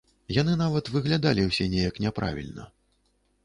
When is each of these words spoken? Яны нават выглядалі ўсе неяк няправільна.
Яны 0.35 0.53
нават 0.61 0.89
выглядалі 0.95 1.45
ўсе 1.49 1.69
неяк 1.77 2.03
няправільна. 2.07 2.69